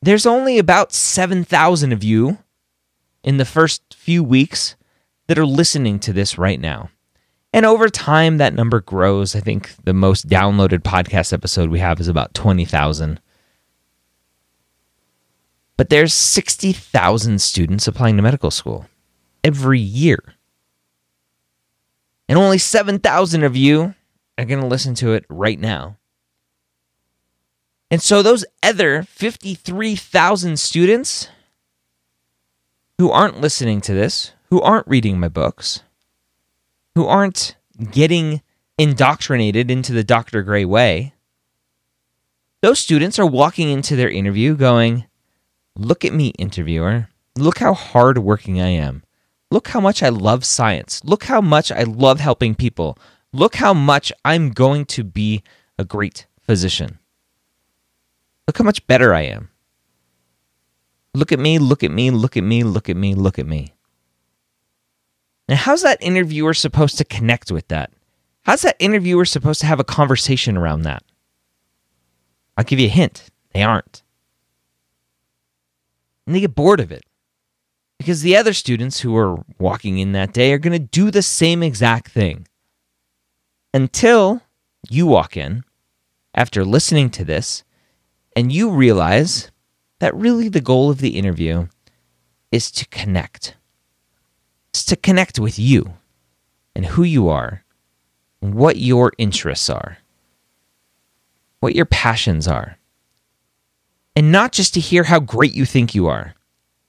There's 0.01 0.25
only 0.25 0.57
about 0.57 0.93
7,000 0.93 1.91
of 1.91 2.03
you 2.03 2.39
in 3.23 3.37
the 3.37 3.45
first 3.45 3.93
few 3.93 4.23
weeks 4.23 4.75
that 5.27 5.37
are 5.37 5.45
listening 5.45 5.99
to 5.99 6.13
this 6.13 6.37
right 6.37 6.59
now. 6.59 6.89
And 7.53 7.65
over 7.65 7.87
time, 7.89 8.37
that 8.37 8.53
number 8.53 8.79
grows. 8.79 9.35
I 9.35 9.41
think 9.41 9.75
the 9.83 9.93
most 9.93 10.27
downloaded 10.27 10.79
podcast 10.79 11.33
episode 11.33 11.69
we 11.69 11.79
have 11.79 11.99
is 11.99 12.07
about 12.07 12.33
20,000. 12.33 13.19
But 15.77 15.89
there's 15.89 16.13
60,000 16.13 17.41
students 17.41 17.87
applying 17.87 18.15
to 18.17 18.23
medical 18.23 18.51
school 18.51 18.87
every 19.43 19.79
year. 19.79 20.19
And 22.27 22.39
only 22.39 22.57
7,000 22.57 23.43
of 23.43 23.55
you 23.55 23.93
are 24.37 24.45
going 24.45 24.61
to 24.61 24.67
listen 24.67 24.95
to 24.95 25.13
it 25.13 25.25
right 25.29 25.59
now. 25.59 25.97
And 27.91 28.01
so 28.01 28.23
those 28.23 28.45
other 28.63 29.03
53,000 29.03 30.57
students 30.57 31.27
who 32.97 33.11
aren't 33.11 33.41
listening 33.41 33.81
to 33.81 33.93
this, 33.93 34.31
who 34.49 34.61
aren't 34.61 34.87
reading 34.87 35.19
my 35.19 35.27
books, 35.27 35.83
who 36.95 37.05
aren't 37.05 37.57
getting 37.91 38.41
indoctrinated 38.77 39.69
into 39.69 39.91
the 39.91 40.05
Dr. 40.05 40.41
Gray 40.41 40.63
way, 40.63 41.13
those 42.61 42.79
students 42.79 43.19
are 43.19 43.25
walking 43.25 43.69
into 43.69 43.97
their 43.97 44.09
interview 44.09 44.55
going, 44.55 45.05
Look 45.75 46.05
at 46.05 46.13
me, 46.13 46.29
interviewer. 46.37 47.09
Look 47.37 47.59
how 47.59 47.73
hardworking 47.73 48.61
I 48.61 48.69
am. 48.69 49.03
Look 49.49 49.69
how 49.69 49.81
much 49.81 50.01
I 50.01 50.09
love 50.09 50.45
science. 50.45 51.01
Look 51.03 51.25
how 51.25 51.41
much 51.41 51.71
I 51.71 51.83
love 51.83 52.21
helping 52.21 52.55
people. 52.55 52.97
Look 53.33 53.55
how 53.55 53.73
much 53.73 54.13
I'm 54.23 54.51
going 54.51 54.85
to 54.85 55.03
be 55.03 55.43
a 55.77 55.83
great 55.83 56.25
physician. 56.41 56.99
Look 58.51 58.57
how 58.57 58.65
much 58.65 58.85
better 58.85 59.13
I 59.13 59.21
am. 59.21 59.47
Look 61.13 61.31
at 61.31 61.39
me, 61.39 61.57
look 61.57 61.85
at 61.85 61.91
me, 61.91 62.11
look 62.11 62.35
at 62.35 62.43
me, 62.43 62.63
look 62.63 62.89
at 62.89 62.97
me, 62.97 63.15
look 63.15 63.39
at 63.39 63.47
me. 63.47 63.73
Now, 65.47 65.55
how's 65.55 65.83
that 65.83 66.03
interviewer 66.03 66.53
supposed 66.53 66.97
to 66.97 67.05
connect 67.05 67.49
with 67.49 67.69
that? 67.69 67.93
How's 68.41 68.63
that 68.63 68.75
interviewer 68.77 69.23
supposed 69.23 69.61
to 69.61 69.67
have 69.67 69.79
a 69.79 69.85
conversation 69.85 70.57
around 70.57 70.81
that? 70.81 71.01
I'll 72.57 72.65
give 72.65 72.77
you 72.77 72.87
a 72.87 72.89
hint. 72.89 73.29
They 73.53 73.63
aren't. 73.63 74.03
And 76.27 76.35
they 76.35 76.41
get 76.41 76.53
bored 76.53 76.81
of 76.81 76.91
it. 76.91 77.05
Because 77.99 78.21
the 78.21 78.35
other 78.35 78.51
students 78.51 78.99
who 78.99 79.15
are 79.15 79.45
walking 79.59 79.97
in 79.97 80.11
that 80.11 80.33
day 80.33 80.51
are 80.51 80.59
going 80.59 80.73
to 80.73 80.77
do 80.77 81.09
the 81.09 81.21
same 81.21 81.63
exact 81.63 82.11
thing. 82.11 82.49
Until 83.73 84.41
you 84.89 85.07
walk 85.07 85.37
in 85.37 85.63
after 86.35 86.65
listening 86.65 87.09
to 87.11 87.23
this 87.23 87.63
and 88.35 88.51
you 88.51 88.69
realize 88.69 89.51
that 89.99 90.15
really 90.15 90.49
the 90.49 90.61
goal 90.61 90.89
of 90.89 90.99
the 90.99 91.17
interview 91.17 91.67
is 92.51 92.71
to 92.71 92.87
connect. 92.87 93.55
It's 94.69 94.85
to 94.85 94.95
connect 94.95 95.39
with 95.39 95.59
you 95.59 95.93
and 96.75 96.85
who 96.85 97.03
you 97.03 97.27
are, 97.27 97.63
and 98.41 98.55
what 98.55 98.77
your 98.77 99.11
interests 99.17 99.69
are, 99.69 99.97
what 101.59 101.75
your 101.75 101.85
passions 101.85 102.47
are. 102.47 102.77
And 104.15 104.31
not 104.31 104.51
just 104.51 104.73
to 104.73 104.79
hear 104.79 105.03
how 105.03 105.19
great 105.19 105.53
you 105.53 105.65
think 105.65 105.93
you 105.93 106.07
are, 106.07 106.33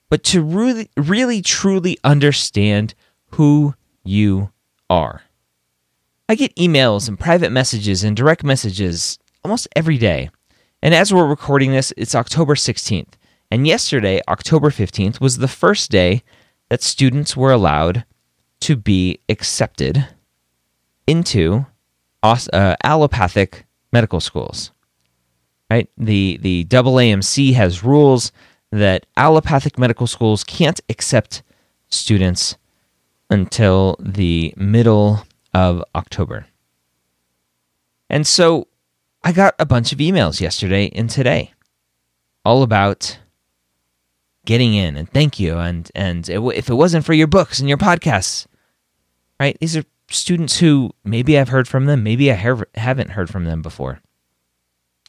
but 0.09 0.25
to 0.25 0.43
really, 0.43 0.91
really 0.97 1.43
truly 1.43 1.99
understand 2.05 2.95
who 3.33 3.75
you 4.05 4.51
are. 4.91 5.23
I 6.29 6.35
get 6.35 6.55
emails 6.57 7.09
and 7.09 7.19
private 7.19 7.53
messages 7.53 8.05
and 8.05 8.17
direct 8.17 8.45
messages 8.45 9.19
almost 9.45 9.69
every 9.75 9.99
day. 9.99 10.31
And 10.83 10.95
as 10.95 11.15
we're 11.15 11.27
recording 11.27 11.71
this, 11.71 11.93
it's 11.97 12.15
October 12.15 12.57
16th. 12.57 13.15
And 13.53 13.67
yesterday, 13.67 14.21
October 14.29 14.71
15th, 14.71 15.21
was 15.21 15.39
the 15.39 15.47
first 15.47 15.91
day 15.91 16.25
that 16.71 16.83
students 16.83 17.37
were 17.37 17.53
allowed 17.53 18.05
to 18.63 18.77
be 18.77 19.21
accepted 19.29 20.09
into 21.07 21.67
uh, 22.23 22.77
allopathic 22.83 23.65
medical 23.93 24.21
schools. 24.21 24.73
Right? 25.71 25.89
The 25.97 26.39
the 26.41 26.65
AAMC 26.65 27.55
has 27.55 27.83
rules 27.85 28.33
that 28.71 29.07
allopathic 29.17 29.79
medical 29.79 30.07
schools 30.07 30.45
can't 30.45 30.81
accept 30.89 31.43
students 31.89 32.57
until 33.31 33.97
the 33.99 34.53
middle 34.57 35.25
of 35.55 35.83
October. 35.95 36.47
And 38.11 38.27
so 38.27 38.67
I 39.25 39.33
got 39.33 39.55
a 39.59 39.67
bunch 39.67 39.93
of 39.93 39.99
emails 39.99 40.41
yesterday 40.41 40.91
and 40.95 41.09
today 41.09 41.53
all 42.45 42.63
about 42.63 43.19
getting 44.45 44.75
in 44.75 44.97
and 44.97 45.09
thank 45.09 45.39
you 45.39 45.57
and 45.59 45.91
and 45.95 46.29
if 46.29 46.69
it 46.69 46.75
wasn't 46.75 47.05
for 47.05 47.15
your 47.15 47.29
books 47.29 47.61
and 47.61 47.69
your 47.69 47.79
podcasts 47.79 48.47
right? 49.43 49.59
These 49.61 49.77
are 49.77 49.85
students 50.09 50.59
who 50.59 50.93
maybe 51.05 51.37
I've 51.37 51.49
heard 51.49 51.67
from 51.67 51.87
them 51.87 52.05
maybe 52.05 52.31
I 52.31 52.35
have, 52.35 52.63
haven't 52.75 53.11
heard 53.11 53.29
from 53.29 53.45
them 53.45 53.61
before. 53.61 54.01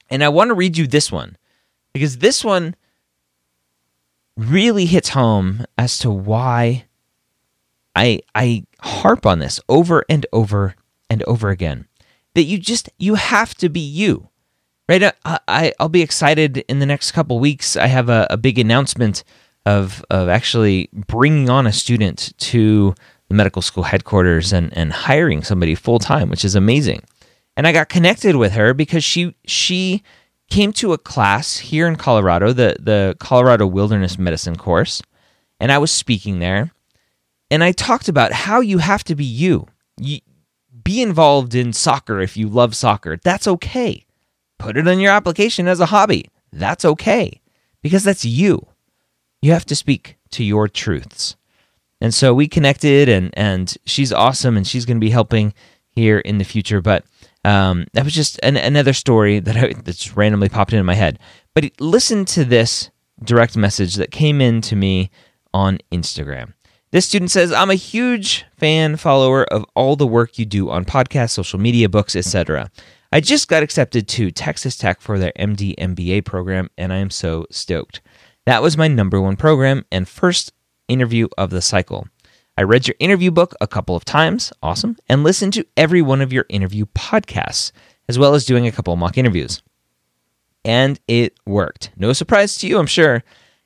And 0.10 0.24
I 0.24 0.29
want 0.29 0.50
to 0.50 0.55
read 0.55 0.77
you 0.77 0.88
this 0.88 1.12
one 1.12 1.38
because 1.93 2.17
this 2.17 2.43
one 2.43 2.75
really 4.36 4.86
hits 4.86 5.10
home 5.10 5.65
as 5.77 6.00
to 6.00 6.10
why 6.10 6.86
I 7.96 8.22
I 8.34 8.65
harp 8.79 9.25
on 9.25 9.39
this 9.39 9.60
over 9.70 10.03
and 10.10 10.25
over 10.34 10.75
and 11.10 11.22
over 11.24 11.50
again 11.50 11.88
that 12.36 12.44
you 12.44 12.58
just 12.58 12.90
you 12.98 13.16
have 13.16 13.56
to 13.56 13.70
be 13.70 13.80
you 13.80 14.30
right? 14.90 15.16
I, 15.25 15.40
I 15.48 15.74
i'll 15.80 15.90
be 15.90 16.02
excited 16.02 16.58
in 16.68 16.80
the 16.80 16.86
next 16.86 17.12
couple 17.12 17.40
weeks. 17.40 17.75
I 17.75 17.88
have 17.88 18.10
a, 18.10 18.28
a 18.30 18.38
big 18.38 18.60
announcement 18.60 19.24
of 19.66 20.04
of 20.10 20.30
actually 20.30 20.90
bringing 20.94 21.50
on 21.50 21.68
a 21.68 21.72
student 21.74 22.34
to 22.38 22.94
the 23.30 23.36
medical 23.36 23.62
school 23.62 23.84
headquarters 23.84 24.54
and 24.54 24.75
and 24.78 24.92
hiring 24.92 25.44
somebody 25.44 25.75
full 25.75 26.00
time 26.00 26.30
which 26.30 26.46
is 26.46 26.56
amazing. 26.56 27.02
And 27.56 27.68
i 27.68 27.72
got 27.72 27.90
connected 27.90 28.36
with 28.36 28.54
her 28.54 28.74
because 28.74 29.04
she 29.04 29.36
she 29.46 30.04
came 30.50 30.74
to 30.74 30.94
a 30.94 30.98
class 30.98 31.58
here 31.58 31.88
in 31.88 31.96
colorado 31.96 32.52
the 32.52 32.75
the 32.80 33.16
colorado 33.20 33.66
wilderness 33.66 34.20
medicine 34.20 34.56
course 34.56 35.02
and 35.60 35.72
i 35.72 35.78
was 35.78 35.92
speaking 35.92 36.40
there 36.40 36.72
and 37.50 37.63
i 37.63 37.72
talked 37.72 38.10
about 38.10 38.34
how 38.34 38.60
you 38.60 38.80
have 38.80 39.04
to 39.04 39.16
be 39.16 39.24
you, 39.24 39.68
you 39.98 40.20
be 40.84 41.01
involved 41.01 41.53
in 41.53 41.74
soccer 41.74 42.20
if 42.20 42.38
you 42.38 42.48
love 42.48 42.75
soccer 42.75 43.18
that's 43.18 43.48
okay 43.48 44.06
Put 44.63 44.77
it 44.77 44.88
on 44.88 45.01
your 45.01 45.12
application 45.12 45.68
as 45.68 45.82
a 45.82 45.88
hobby. 45.88 46.30
That's 46.53 46.86
okay 46.86 47.42
because 47.82 48.06
that's 48.06 48.24
you. 48.24 48.65
You 49.42 49.51
have 49.51 49.65
to 49.65 49.75
speak 49.75 50.15
to 50.32 50.42
your 50.42 50.70
truths. 50.70 51.36
And 52.00 52.13
so 52.13 52.34
we 52.34 52.48
connected, 52.48 53.10
and 53.10 53.30
and 53.34 53.75
she's 53.86 54.13
awesome, 54.13 54.56
and 54.56 54.65
she's 54.65 54.86
going 54.86 54.96
to 54.96 55.06
be 55.06 55.10
helping 55.10 55.53
here 55.89 56.18
in 56.18 56.38
the 56.38 56.46
future. 56.46 56.82
But 56.82 57.03
um, 57.44 57.88
that 57.92 58.06
was 58.06 58.13
just 58.13 58.39
an, 58.42 58.56
another 58.56 58.94
story 58.94 59.39
that 59.39 59.58
I, 59.58 59.74
that 59.74 60.15
randomly 60.15 60.48
popped 60.48 60.72
into 60.72 60.86
my 60.86 60.96
head. 60.96 61.20
But 61.53 61.70
listen 61.82 62.24
to 62.25 62.46
this 62.46 62.89
direct 63.22 63.58
message 63.58 63.96
that 63.96 64.12
came 64.12 64.39
in 64.39 64.62
to 64.62 64.77
me 64.77 65.12
on 65.53 65.80
Instagram. 65.92 66.53
This 66.93 67.07
student 67.07 67.31
says, 67.31 67.51
"I'm 67.51 67.71
a 67.71 67.75
huge 67.75 68.45
fan 68.55 68.97
follower 68.97 69.45
of 69.45 69.65
all 69.73 69.95
the 69.95 70.05
work 70.05 70.38
you 70.38 70.45
do 70.45 70.69
on 70.69 70.85
podcasts, 70.85 71.31
social 71.31 71.59
media, 71.59 71.89
books, 71.89 72.15
etc. 72.15 72.69
I 73.12 73.19
just 73.19 73.47
got 73.47 73.63
accepted 73.63 74.07
to 74.09 74.29
Texas 74.29 74.77
Tech 74.77 75.01
for 75.01 75.17
their 75.17 75.31
MD 75.35 75.73
MBA 75.79 76.21
program, 76.23 76.69
and 76.77 76.93
I 76.93 76.97
am 76.97 77.09
so 77.09 77.47
stoked. 77.50 78.01
That 78.45 78.62
was 78.62 78.77
my 78.77 78.88
number 78.88 79.19
one 79.19 79.38
program 79.38 79.85
and 79.91 80.07
first 80.07 80.53
interview 80.88 81.29
of 81.35 81.50
the 81.50 81.63
cycle. 81.63 82.07
I 82.59 82.62
read 82.62 82.88
your 82.88 82.95
interview 83.00 83.31
book 83.31 83.55
a 83.59 83.65
couple 83.65 83.95
of 83.95 84.05
times, 84.05 84.53
awesome, 84.62 84.95
and 85.09 85.23
listened 85.23 85.53
to 85.53 85.65
every 85.75 86.03
one 86.03 86.21
of 86.21 86.31
your 86.31 86.45
interview 86.47 86.85
podcasts, 86.93 87.71
as 88.07 88.19
well 88.19 88.35
as 88.35 88.45
doing 88.45 88.67
a 88.67 88.71
couple 88.71 88.95
mock 88.97 89.17
interviews. 89.17 89.63
And 90.63 91.00
it 91.07 91.39
worked. 91.43 91.89
No 91.97 92.13
surprise 92.13 92.55
to 92.57 92.67
you, 92.67 92.77
I'm 92.77 92.85
sure. 92.85 93.23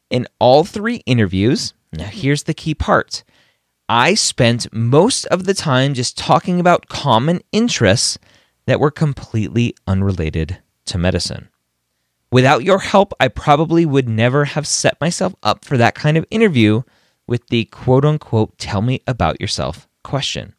In 0.10 0.28
all 0.40 0.64
three 0.64 1.04
interviews, 1.06 1.74
now 1.94 2.06
mm-hmm. 2.06 2.18
here's 2.18 2.44
the 2.44 2.54
key 2.54 2.76
part 2.76 3.24
I 3.90 4.16
spent 4.16 4.72
most 4.74 5.26
of 5.28 5.46
the 5.46 5.54
time 5.54 5.94
just 5.94 6.18
talking 6.18 6.60
about 6.60 6.90
common 6.90 7.42
interests 7.52 8.18
that 8.66 8.80
were 8.82 8.92
completely 8.92 9.74
unrelated 9.88 10.58
to 10.86 10.98
medicine. 10.98 11.48
Without 12.30 12.64
your 12.64 12.80
help, 12.80 13.14
I 13.20 13.30
probably 13.30 13.86
would 13.86 14.10
never 14.10 14.44
have 14.44 14.68
set 14.68 15.00
myself 15.00 15.34
up 15.42 15.64
for 15.64 15.78
that 15.78 15.96
kind 15.96 16.18
of 16.18 16.26
interview 16.30 16.84
with 17.28 17.48
the 17.48 17.66
quote 17.66 18.04
unquote 18.04 18.58
tell 18.58 18.82
me 18.82 19.02
about 19.08 19.40
yourself 19.40 19.88
question. 20.04 20.54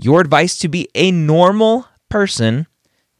Your 0.00 0.20
advice 0.20 0.58
to 0.58 0.68
be 0.68 0.88
a 0.96 1.12
normal 1.12 1.86
person 2.08 2.66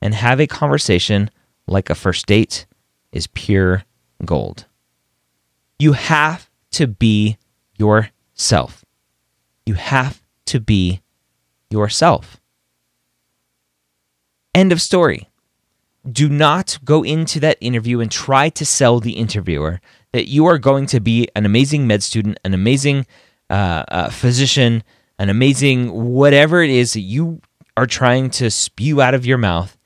and 0.02 0.14
have 0.14 0.40
a 0.40 0.49
conversation 0.49 1.30
like 1.68 1.88
a 1.88 1.94
first 1.94 2.26
date 2.26 2.66
is 3.12 3.28
pure 3.28 3.84
gold. 4.25 4.66
You 5.78 5.92
have 5.92 6.50
to 6.73 6.88
be 6.88 7.38
yourself. 7.76 8.85
You 9.66 9.75
have 9.75 10.23
to 10.47 10.61
be 10.61 11.00
yourself. 11.71 12.40
End 14.54 14.73
of 14.73 14.81
story. 14.81 15.28
Do 16.11 16.28
not 16.28 16.78
go 16.85 17.02
into 17.02 17.40
that 17.40 17.57
interview 17.61 18.00
and 18.00 18.11
try 18.11 18.50
to 18.50 18.66
sell 18.66 19.00
the 19.00 19.12
interviewer 19.12 19.81
that 20.12 20.28
you 20.28 20.47
are 20.47 20.59
going 20.59 20.87
to 20.87 21.00
be 21.00 21.28
an 21.35 21.47
amazing 21.47 21.87
med 21.87 22.02
student, 22.02 22.38
an 22.45 22.54
amazing 22.54 23.07
uh, 23.50 23.85
uh, 23.88 24.11
physician, 24.11 24.85
an 25.19 25.31
amazing 25.31 25.90
whatever 26.12 26.62
it 26.62 26.71
is 26.71 26.93
that 26.93 27.00
you 27.00 27.40
are 27.76 27.87
trying 27.87 28.31
to 28.31 28.50
spew 28.50 29.00
out 29.00 29.14
of 29.14 29.26
your 29.26 29.38
mouth. 29.38 29.76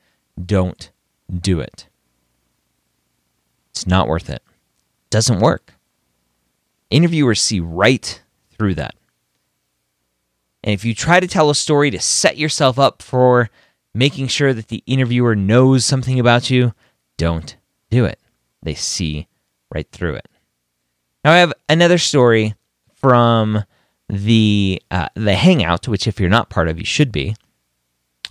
Don't 0.43 0.91
do 1.33 1.59
it. 1.59 1.87
It's 3.71 3.87
not 3.87 4.07
worth 4.07 4.29
it. 4.29 4.43
Doesn't 5.09 5.39
work. 5.39 5.73
Interviewers 6.89 7.41
see 7.41 7.59
right 7.59 8.21
through 8.51 8.75
that. 8.75 8.95
And 10.63 10.73
if 10.73 10.83
you 10.83 10.93
try 10.93 11.19
to 11.19 11.27
tell 11.27 11.49
a 11.49 11.55
story 11.55 11.91
to 11.91 11.99
set 11.99 12.37
yourself 12.37 12.77
up 12.77 13.01
for 13.01 13.49
making 13.93 14.27
sure 14.27 14.53
that 14.53 14.67
the 14.67 14.83
interviewer 14.85 15.35
knows 15.35 15.85
something 15.85 16.19
about 16.19 16.49
you, 16.49 16.73
don't 17.17 17.55
do 17.89 18.05
it. 18.05 18.19
They 18.61 18.73
see 18.73 19.27
right 19.73 19.87
through 19.91 20.15
it. 20.15 20.27
Now 21.23 21.31
I 21.31 21.37
have 21.37 21.53
another 21.67 21.97
story 21.97 22.55
from 22.95 23.63
the 24.07 24.81
uh, 24.89 25.09
the 25.15 25.35
hangout, 25.35 25.87
which 25.87 26.07
if 26.07 26.19
you're 26.19 26.29
not 26.29 26.49
part 26.49 26.67
of, 26.67 26.79
you 26.79 26.85
should 26.85 27.11
be. 27.11 27.35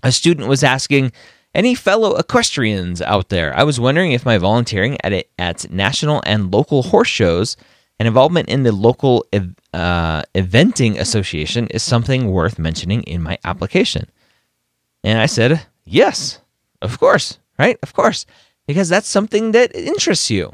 A 0.03 0.13
student 0.13 0.49
was 0.49 0.63
asking 0.65 1.13
any 1.55 1.75
fellow 1.75 2.17
equestrians 2.17 3.01
out 3.01 3.31
there. 3.31 3.57
I 3.57 3.63
was 3.63 3.81
wondering 3.81 4.13
if 4.13 4.25
my 4.25 4.39
volunteering 4.39 4.99
at 5.03 5.13
it, 5.13 5.31
at 5.39 5.71
national 5.71 6.23
and 6.27 6.53
local 6.53 6.85
horse 6.85 7.09
shows 7.09 7.57
and 7.99 8.07
involvement 8.07 8.49
in 8.49 8.63
the 8.63 8.73
local 8.73 9.27
uh, 9.33 10.23
eventing 10.35 10.99
association 10.99 11.67
is 11.69 11.83
something 11.83 12.31
worth 12.31 12.59
mentioning 12.59 13.03
in 13.03 13.23
my 13.23 13.39
application. 13.45 14.09
And 15.03 15.19
I 15.19 15.27
said, 15.27 15.67
yes, 15.85 16.41
of 16.81 16.99
course, 16.99 17.39
right? 17.59 17.79
Of 17.83 17.93
course, 17.93 18.27
because 18.67 18.89
that's 18.89 19.09
something 19.09 19.53
that 19.53 19.75
interests 19.75 20.31
you. 20.31 20.53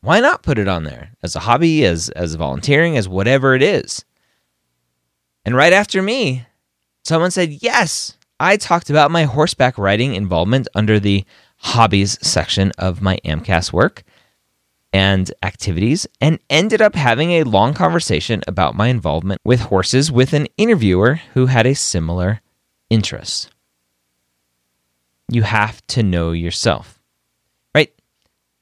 Why 0.00 0.20
not 0.20 0.42
put 0.42 0.58
it 0.58 0.68
on 0.68 0.84
there 0.84 1.10
as 1.22 1.34
a 1.34 1.40
hobby, 1.40 1.84
as 1.84 2.08
as 2.10 2.36
volunteering, 2.36 2.96
as 2.96 3.08
whatever 3.08 3.54
it 3.54 3.62
is? 3.62 4.04
And 5.44 5.56
right 5.56 5.72
after 5.72 6.00
me, 6.02 6.46
someone 7.02 7.32
said, 7.32 7.50
"Yes, 7.62 8.16
I 8.38 8.56
talked 8.56 8.90
about 8.90 9.10
my 9.10 9.24
horseback 9.24 9.76
riding 9.76 10.14
involvement 10.14 10.68
under 10.72 11.00
the 11.00 11.24
hobbies 11.56 12.16
section 12.24 12.70
of 12.78 13.02
my 13.02 13.18
AMCAS 13.24 13.72
work 13.72 14.04
and 14.92 15.30
activities 15.42 16.06
and 16.20 16.38
ended 16.48 16.80
up 16.80 16.94
having 16.94 17.32
a 17.32 17.44
long 17.44 17.74
conversation 17.74 18.42
about 18.46 18.74
my 18.74 18.88
involvement 18.88 19.40
with 19.44 19.60
horses 19.60 20.10
with 20.10 20.32
an 20.32 20.46
interviewer 20.56 21.20
who 21.34 21.46
had 21.46 21.66
a 21.66 21.74
similar 21.74 22.40
interest." 22.90 23.50
You 25.30 25.42
have 25.42 25.86
to 25.88 26.02
know 26.02 26.32
yourself. 26.32 27.00
Right? 27.74 27.92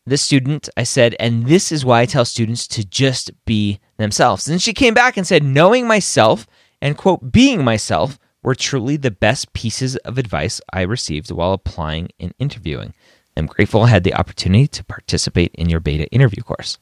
The 0.04 0.16
student, 0.16 0.68
I 0.76 0.82
said, 0.82 1.14
and 1.20 1.46
this 1.46 1.70
is 1.70 1.84
why 1.84 2.00
I 2.00 2.06
tell 2.06 2.24
students 2.24 2.66
to 2.68 2.84
just 2.84 3.30
be 3.44 3.78
themselves. 3.96 4.48
And 4.48 4.60
she 4.60 4.72
came 4.72 4.94
back 4.94 5.16
and 5.16 5.26
said, 5.26 5.44
knowing 5.44 5.86
myself 5.86 6.46
and, 6.82 6.96
quote, 6.96 7.32
being 7.32 7.64
myself 7.64 8.18
were 8.42 8.54
truly 8.54 8.96
the 8.96 9.10
best 9.10 9.52
pieces 9.52 9.96
of 9.98 10.18
advice 10.18 10.60
I 10.72 10.82
received 10.82 11.30
while 11.30 11.52
applying 11.52 12.10
and 12.20 12.34
interviewing. 12.38 12.94
I'm 13.36 13.46
grateful 13.46 13.82
I 13.82 13.88
had 13.88 14.04
the 14.04 14.14
opportunity 14.14 14.66
to 14.68 14.84
participate 14.84 15.54
in 15.54 15.68
your 15.68 15.80
beta 15.80 16.06
interview 16.08 16.42
course. 16.42 16.78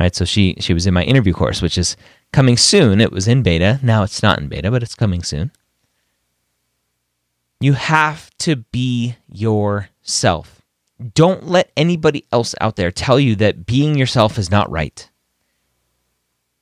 Right, 0.00 0.14
so 0.14 0.24
she 0.24 0.54
she 0.60 0.74
was 0.74 0.86
in 0.86 0.94
my 0.94 1.02
interview 1.02 1.32
course, 1.32 1.60
which 1.60 1.76
is 1.76 1.96
coming 2.32 2.56
soon. 2.56 3.00
It 3.00 3.10
was 3.10 3.26
in 3.26 3.42
beta. 3.42 3.80
Now 3.82 4.04
it's 4.04 4.22
not 4.22 4.38
in 4.38 4.48
beta, 4.48 4.70
but 4.70 4.82
it's 4.82 4.94
coming 4.94 5.24
soon. 5.24 5.50
You 7.60 7.72
have 7.72 8.30
to 8.38 8.56
be 8.56 9.16
yourself. 9.28 10.62
Don't 11.14 11.48
let 11.48 11.72
anybody 11.76 12.24
else 12.30 12.54
out 12.60 12.76
there 12.76 12.92
tell 12.92 13.18
you 13.18 13.34
that 13.36 13.66
being 13.66 13.96
yourself 13.96 14.38
is 14.38 14.50
not 14.50 14.70
right. 14.70 15.10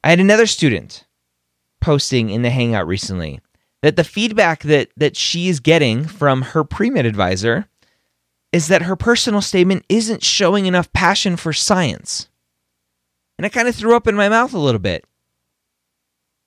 I 0.03 0.11
had 0.11 0.21
another 0.21 0.47
student 0.47 1.05
posting 1.81 2.31
in 2.31 2.43
the 2.43 2.51
Hangout 2.51 2.87
recently 2.87 3.41
that 3.83 3.97
the 3.97 4.05
feedback 4.05 4.63
that, 4.63 4.89
that 4.97 5.17
she 5.17 5.49
is 5.49 5.61
getting 5.61 6.07
from 6.07 6.43
her 6.43 6.65
pre 6.65 6.91
med 6.91 7.05
advisor 7.05 7.67
is 8.57 8.69
that 8.69 8.81
her 8.81 8.97
personal 8.97 9.43
statement 9.43 9.85
isn't 9.91 10.25
showing 10.25 10.65
enough 10.65 10.91
passion 10.95 11.37
for 11.37 11.53
science. 11.53 12.31
And 13.37 13.45
I 13.45 13.51
kind 13.51 13.69
of 13.69 13.75
threw 13.75 13.95
up 13.95 14.07
in 14.07 14.15
my 14.15 14.31
mouth 14.31 14.55
a 14.55 14.59
little 14.59 14.79
bit 14.79 15.05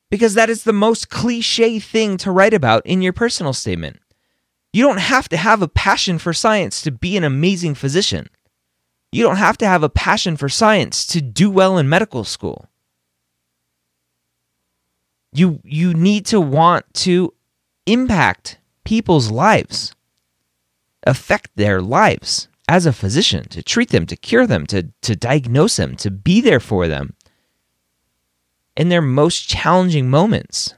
because 0.09 0.33
that 0.33 0.49
is 0.49 0.63
the 0.63 0.73
most 0.73 1.09
cliche 1.09 1.77
thing 1.79 2.17
to 2.17 2.31
write 2.31 2.55
about 2.55 2.83
in 2.83 3.03
your 3.03 3.13
personal 3.13 3.53
statement. 3.53 3.99
You 4.73 4.83
don't 4.83 4.97
have 4.97 5.29
to 5.29 5.37
have 5.37 5.61
a 5.61 5.67
passion 5.67 6.17
for 6.17 6.33
science 6.33 6.81
to 6.81 6.91
be 6.91 7.15
an 7.15 7.23
amazing 7.23 7.75
physician. 7.75 8.27
You 9.11 9.21
don't 9.21 9.37
have 9.37 9.59
to 9.59 9.67
have 9.67 9.83
a 9.83 9.89
passion 9.89 10.35
for 10.35 10.49
science 10.49 11.05
to 11.07 11.21
do 11.21 11.51
well 11.51 11.77
in 11.77 11.87
medical 11.87 12.23
school. 12.23 12.69
You 15.31 15.59
you 15.63 15.93
need 15.93 16.25
to 16.27 16.41
want 16.41 16.91
to 17.05 17.35
impact 17.85 18.57
people's 18.83 19.29
lives. 19.29 19.93
Affect 21.03 21.55
their 21.55 21.81
lives 21.81 22.47
as 22.67 22.85
a 22.85 22.93
physician, 22.93 23.47
to 23.49 23.63
treat 23.63 23.89
them, 23.89 24.05
to 24.05 24.15
cure 24.15 24.45
them, 24.45 24.67
to, 24.67 24.89
to 25.01 25.15
diagnose 25.15 25.77
them, 25.77 25.95
to 25.95 26.11
be 26.11 26.39
there 26.39 26.59
for 26.59 26.87
them 26.87 27.15
in 28.77 28.89
their 28.89 29.01
most 29.01 29.49
challenging 29.49 30.09
moments. 30.09 30.75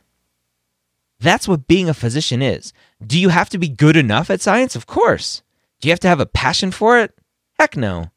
That's 1.19 1.47
what 1.47 1.67
being 1.67 1.89
a 1.89 1.93
physician 1.93 2.41
is. 2.41 2.73
Do 3.05 3.19
you 3.19 3.29
have 3.29 3.49
to 3.49 3.57
be 3.57 3.67
good 3.67 3.95
enough 3.95 4.29
at 4.29 4.41
science? 4.41 4.75
Of 4.75 4.87
course. 4.87 5.43
Do 5.79 5.87
you 5.87 5.91
have 5.91 5.99
to 5.99 6.07
have 6.07 6.19
a 6.19 6.25
passion 6.25 6.71
for 6.71 6.99
it? 6.99 7.13
Heck 7.59 7.75
no. 7.77 8.11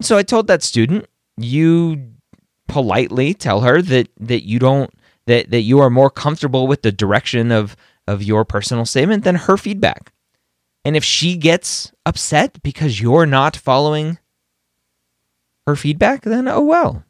So 0.00 0.16
I 0.16 0.22
told 0.22 0.46
that 0.46 0.62
student, 0.62 1.06
you 1.36 2.12
politely 2.68 3.34
tell 3.34 3.62
her 3.62 3.82
that 3.82 4.08
that 4.20 4.46
you 4.46 4.58
don't 4.58 4.90
that 5.26 5.50
that 5.50 5.62
you 5.62 5.80
are 5.80 5.90
more 5.90 6.10
comfortable 6.10 6.66
with 6.66 6.82
the 6.82 6.92
direction 6.92 7.50
of 7.50 7.76
of 8.08 8.22
your 8.22 8.44
personal 8.44 8.86
statement 8.86 9.22
than 9.24 9.34
her 9.34 9.56
feedback. 9.56 10.12
And 10.84 10.96
if 10.96 11.04
she 11.04 11.36
gets 11.36 11.92
upset 12.06 12.62
because 12.62 13.00
you're 13.00 13.26
not 13.26 13.56
following 13.56 14.18
her 15.66 15.76
feedback, 15.76 16.22
then 16.22 16.48
oh 16.48 16.62
well. 16.62 17.04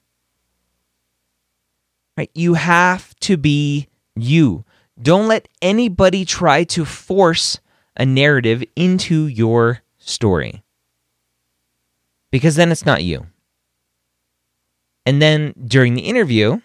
Right? 2.16 2.30
You 2.34 2.54
have 2.54 3.14
to 3.20 3.36
be 3.36 3.86
you. 4.16 4.64
Don't 5.00 5.28
let 5.28 5.46
anybody 5.62 6.24
try 6.24 6.64
to 6.64 6.84
force 6.84 7.60
a 7.96 8.04
narrative 8.04 8.64
into 8.74 9.28
your 9.28 9.82
story. 9.98 10.64
Because 12.32 12.56
then 12.56 12.72
it's 12.72 12.84
not 12.84 13.04
you. 13.04 13.26
And 15.06 15.22
then 15.22 15.54
during 15.64 15.94
the 15.94 16.02
interview, 16.02 16.60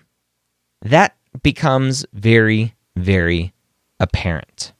that 0.81 1.15
becomes 1.43 2.05
very, 2.11 2.73
very 2.95 3.53
apparent. 4.03 4.73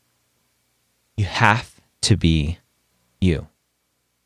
You 1.18 1.26
have 1.26 1.82
to 2.02 2.16
be 2.16 2.60
you. 3.20 3.48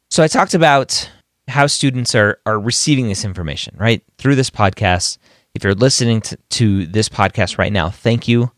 So 0.10 0.24
I 0.24 0.28
talked 0.28 0.54
about 0.54 1.10
how 1.48 1.68
students 1.68 2.14
are, 2.16 2.40
are 2.46 2.60
receiving 2.60 3.08
this 3.08 3.24
information, 3.24 3.76
right? 3.78 4.04
Through 4.18 4.36
this 4.36 4.50
podcast 4.50 5.18
if 5.58 5.64
you're 5.64 5.74
listening 5.74 6.22
to, 6.22 6.38
to 6.50 6.86
this 6.86 7.10
podcast 7.10 7.58
right 7.58 7.74
now, 7.74 7.90
thank 7.90 8.28
you. 8.28 8.52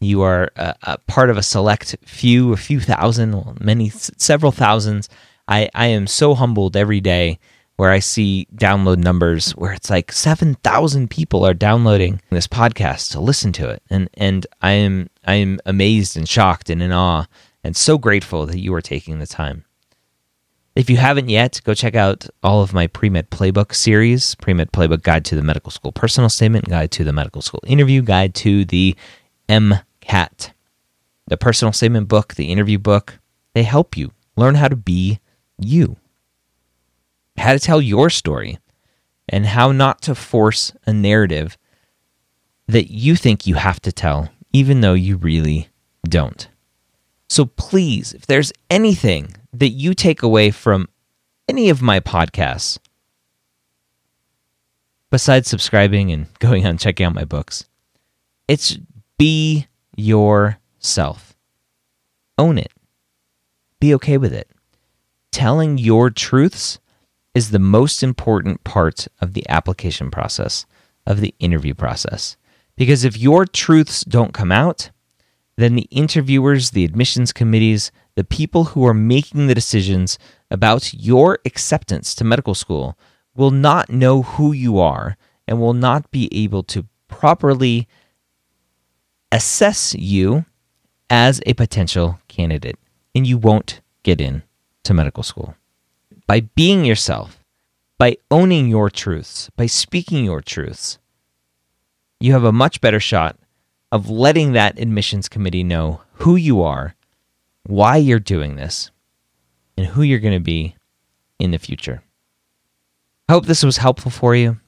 You 0.00 0.22
are 0.22 0.50
a, 0.56 0.74
a, 0.82 0.98
part 1.06 1.30
of 1.30 1.36
a 1.36 1.44
select 1.44 1.94
few, 2.04 2.52
a 2.52 2.56
few 2.56 2.80
thousand, 2.80 3.32
well, 3.32 3.56
many, 3.60 3.88
several 3.90 4.50
thousands. 4.50 5.08
I, 5.46 5.70
I 5.76 5.86
am 5.86 6.08
so 6.08 6.34
humbled 6.34 6.76
every 6.76 7.00
day 7.00 7.38
where 7.76 7.90
I 7.90 8.00
see 8.00 8.48
download 8.54 8.98
numbers 8.98 9.52
where 9.52 9.72
it's 9.72 9.90
like 9.90 10.10
7,000 10.10 11.08
people 11.08 11.46
are 11.46 11.54
downloading 11.54 12.20
this 12.30 12.48
podcast 12.48 13.12
to 13.12 13.20
listen 13.20 13.52
to 13.52 13.68
it. 13.68 13.82
And, 13.88 14.10
and 14.14 14.44
I 14.60 14.72
am, 14.72 15.08
I 15.24 15.34
am 15.34 15.60
amazed 15.66 16.16
and 16.16 16.28
shocked 16.28 16.70
and 16.70 16.82
in 16.82 16.92
awe 16.92 17.26
and 17.62 17.76
so 17.76 17.98
grateful 17.98 18.46
that 18.46 18.60
you 18.60 18.74
are 18.74 18.80
taking 18.80 19.18
the 19.18 19.26
time. 19.26 19.64
If 20.76 20.88
you 20.88 20.96
haven't 20.96 21.28
yet, 21.28 21.60
go 21.64 21.74
check 21.74 21.94
out 21.94 22.26
all 22.42 22.62
of 22.62 22.72
my 22.72 22.86
pre 22.86 23.10
med 23.10 23.30
playbook 23.30 23.74
series 23.74 24.34
pre 24.36 24.54
med 24.54 24.72
playbook 24.72 25.02
guide 25.02 25.24
to 25.26 25.36
the 25.36 25.42
medical 25.42 25.70
school 25.70 25.92
personal 25.92 26.30
statement, 26.30 26.68
guide 26.68 26.90
to 26.92 27.04
the 27.04 27.12
medical 27.12 27.42
school 27.42 27.62
interview, 27.66 28.02
guide 28.02 28.34
to 28.36 28.64
the 28.64 28.96
MCAT. 29.48 30.52
The 31.26 31.36
personal 31.36 31.72
statement 31.72 32.08
book, 32.08 32.34
the 32.34 32.50
interview 32.50 32.78
book, 32.78 33.18
they 33.52 33.64
help 33.64 33.96
you 33.96 34.12
learn 34.36 34.54
how 34.54 34.68
to 34.68 34.76
be 34.76 35.20
you, 35.58 35.96
how 37.36 37.52
to 37.52 37.58
tell 37.58 37.80
your 37.80 38.08
story, 38.08 38.58
and 39.28 39.46
how 39.46 39.72
not 39.72 40.00
to 40.02 40.14
force 40.14 40.72
a 40.86 40.92
narrative 40.92 41.58
that 42.68 42.90
you 42.90 43.16
think 43.16 43.46
you 43.46 43.56
have 43.56 43.80
to 43.80 43.92
tell, 43.92 44.30
even 44.52 44.80
though 44.80 44.94
you 44.94 45.16
really 45.16 45.68
don't. 46.04 46.48
So 47.28 47.46
please, 47.46 48.12
if 48.12 48.26
there's 48.26 48.52
anything 48.68 49.34
that 49.52 49.68
you 49.68 49.94
take 49.94 50.22
away 50.22 50.50
from 50.50 50.88
any 51.48 51.70
of 51.70 51.82
my 51.82 52.00
podcasts, 52.00 52.78
besides 55.10 55.48
subscribing 55.48 56.10
and 56.10 56.26
going 56.38 56.66
on 56.66 56.78
checking 56.78 57.06
out 57.06 57.14
my 57.14 57.24
books, 57.24 57.66
it's 58.48 58.78
be 59.18 59.68
yourself. 59.96 61.36
Own 62.38 62.58
it. 62.58 62.72
be 63.80 63.94
okay 63.94 64.18
with 64.18 64.32
it. 64.32 64.48
Telling 65.30 65.78
your 65.78 66.10
truths 66.10 66.78
is 67.34 67.50
the 67.50 67.58
most 67.58 68.02
important 68.02 68.64
part 68.64 69.06
of 69.20 69.34
the 69.34 69.48
application 69.48 70.10
process, 70.10 70.66
of 71.06 71.20
the 71.20 71.34
interview 71.38 71.74
process. 71.74 72.36
Because 72.76 73.04
if 73.04 73.16
your 73.16 73.44
truths 73.44 74.04
don't 74.04 74.34
come 74.34 74.52
out, 74.52 74.90
then 75.56 75.74
the 75.74 75.88
interviewers, 75.90 76.70
the 76.70 76.84
admissions 76.84 77.32
committees, 77.32 77.92
the 78.14 78.24
people 78.24 78.64
who 78.64 78.86
are 78.86 78.94
making 78.94 79.46
the 79.46 79.54
decisions 79.54 80.18
about 80.50 80.94
your 80.94 81.38
acceptance 81.44 82.14
to 82.14 82.24
medical 82.24 82.54
school 82.54 82.98
will 83.34 83.50
not 83.50 83.90
know 83.90 84.22
who 84.22 84.52
you 84.52 84.78
are 84.78 85.16
and 85.46 85.60
will 85.60 85.74
not 85.74 86.10
be 86.10 86.28
able 86.32 86.62
to 86.62 86.86
properly 87.08 87.86
assess 89.32 89.94
you 89.94 90.44
as 91.10 91.40
a 91.44 91.54
potential 91.54 92.18
candidate. 92.28 92.78
And 93.14 93.26
you 93.26 93.36
won't 93.36 93.80
get 94.02 94.20
in 94.20 94.42
to 94.84 94.94
medical 94.94 95.22
school. 95.22 95.56
By 96.26 96.40
being 96.40 96.84
yourself, 96.84 97.44
by 97.98 98.16
owning 98.30 98.68
your 98.68 98.88
truths, 98.88 99.50
by 99.56 99.66
speaking 99.66 100.24
your 100.24 100.40
truths, 100.40 100.98
you 102.20 102.32
have 102.32 102.44
a 102.44 102.52
much 102.52 102.80
better 102.80 103.00
shot 103.00 103.36
of 103.90 104.08
letting 104.08 104.52
that 104.52 104.78
admissions 104.78 105.28
committee 105.28 105.64
know 105.64 106.02
who 106.14 106.36
you 106.36 106.62
are, 106.62 106.94
why 107.64 107.96
you're 107.96 108.20
doing 108.20 108.56
this, 108.56 108.90
and 109.76 109.86
who 109.86 110.02
you're 110.02 110.18
going 110.18 110.34
to 110.34 110.40
be 110.40 110.76
in 111.38 111.50
the 111.50 111.58
future. 111.58 112.02
I 113.28 113.32
hope 113.32 113.46
this 113.46 113.64
was 113.64 113.78
helpful 113.78 114.10
for 114.10 114.34
you. 114.34 114.58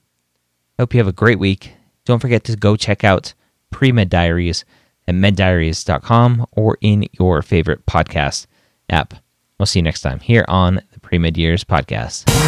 I 0.79 0.83
hope 0.83 0.95
you 0.95 0.99
have 0.99 1.09
a 1.09 1.13
great 1.13 1.39
week. 1.39 1.75
Don't 2.05 2.21
forget 2.21 2.45
to 2.45 2.57
go 2.57 2.77
check 2.77 3.05
out 3.05 3.35
Pre 3.71 3.93
Med 3.93 4.09
Diaries 4.09 4.65
at 5.07 5.15
meddiaries.com 5.15 6.47
or 6.53 6.79
in 6.81 7.07
your 7.13 7.43
favorite 7.43 7.87
podcast 7.87 8.47
app. 8.89 9.15
We'll 9.59 9.67
see 9.67 9.81
you 9.81 9.85
next 9.85 10.01
time 10.01 10.21
here 10.21 10.45
on 10.49 10.81
the 10.93 11.01
Pre 11.01 11.19
Med 11.19 11.37
Years 11.37 11.65
podcast. 11.65 12.42